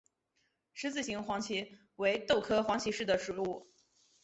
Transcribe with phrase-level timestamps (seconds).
[0.73, 3.67] 十字形黄耆为豆科黄芪属的植物。